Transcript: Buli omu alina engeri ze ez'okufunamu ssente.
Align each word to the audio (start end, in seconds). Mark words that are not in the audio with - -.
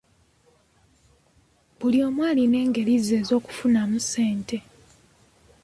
Buli 1.77 1.97
omu 2.07 2.21
alina 2.29 2.57
engeri 2.65 2.95
ze 3.05 3.15
ez'okufunamu 3.21 3.97
ssente. 4.03 4.57